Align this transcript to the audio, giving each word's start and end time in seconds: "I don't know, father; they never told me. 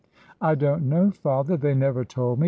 "I 0.41 0.55
don't 0.55 0.89
know, 0.89 1.11
father; 1.11 1.55
they 1.55 1.75
never 1.75 2.03
told 2.03 2.39
me. 2.39 2.39